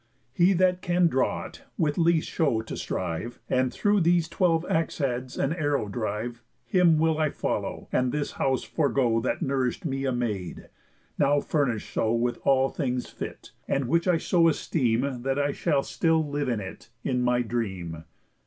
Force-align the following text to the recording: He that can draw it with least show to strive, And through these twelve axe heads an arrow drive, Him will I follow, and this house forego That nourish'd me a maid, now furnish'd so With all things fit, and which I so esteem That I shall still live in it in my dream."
He 0.33 0.53
that 0.53 0.81
can 0.81 1.05
draw 1.05 1.45
it 1.45 1.61
with 1.77 1.95
least 1.95 2.27
show 2.27 2.63
to 2.63 2.75
strive, 2.75 3.39
And 3.47 3.71
through 3.71 4.01
these 4.01 4.27
twelve 4.27 4.65
axe 4.67 4.97
heads 4.97 5.37
an 5.37 5.53
arrow 5.53 5.87
drive, 5.89 6.41
Him 6.65 6.97
will 6.97 7.19
I 7.19 7.29
follow, 7.29 7.87
and 7.91 8.11
this 8.11 8.31
house 8.31 8.63
forego 8.63 9.19
That 9.21 9.43
nourish'd 9.43 9.85
me 9.85 10.05
a 10.05 10.11
maid, 10.11 10.69
now 11.19 11.39
furnish'd 11.39 11.93
so 11.93 12.11
With 12.13 12.39
all 12.41 12.69
things 12.69 13.11
fit, 13.11 13.51
and 13.67 13.87
which 13.87 14.07
I 14.07 14.17
so 14.17 14.47
esteem 14.47 15.21
That 15.21 15.37
I 15.37 15.51
shall 15.51 15.83
still 15.83 16.27
live 16.27 16.49
in 16.49 16.59
it 16.59 16.89
in 17.03 17.21
my 17.21 17.43
dream." 17.43 18.05